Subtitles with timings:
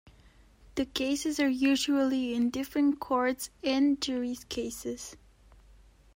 [0.73, 5.15] The cases are usually in different courts, and juriescases.